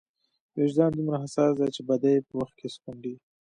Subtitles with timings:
[0.57, 3.13] وجدان دومره حساس دی چې بدۍ په وخت کې سکونډي.